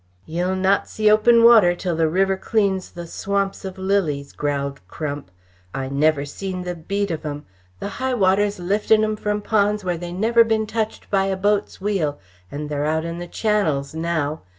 [0.25, 5.29] "Yeh'll not see open water till the river cleans the swamps of lilies," growled Crump.
[5.75, 7.45] "I never seen the beat of 'em!
[7.79, 11.79] The high water's liftin' 'em from ponds where they never been touched by a boat's
[11.79, 12.17] wheel
[12.51, 14.41] and they're out in the channels now.